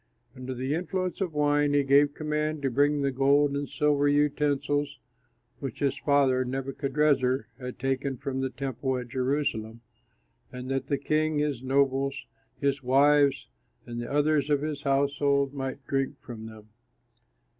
Under 0.35 0.55
the 0.55 0.73
influence 0.73 1.21
of 1.21 1.35
wine, 1.35 1.75
he 1.75 1.83
gave 1.83 2.15
command 2.15 2.63
to 2.63 2.71
bring 2.71 3.03
the 3.03 3.11
gold 3.11 3.55
and 3.55 3.69
silver 3.69 4.07
utensils 4.07 4.97
which 5.59 5.77
his 5.79 5.95
father, 5.99 6.43
Nebuchadrezzar, 6.43 7.45
had 7.59 7.77
taken 7.77 8.17
from 8.17 8.39
the 8.41 8.49
temple 8.49 8.97
at 8.97 9.09
Jerusalem, 9.09 9.81
that 10.51 10.87
the 10.87 10.97
king, 10.97 11.37
his 11.37 11.61
nobles, 11.61 12.25
his 12.59 12.81
wives, 12.81 13.47
and 13.85 14.01
the 14.01 14.11
others 14.11 14.49
of 14.49 14.63
his 14.63 14.81
household 14.81 15.53
might 15.53 15.85
drink 15.85 16.19
from 16.19 16.47
them. 16.47 16.67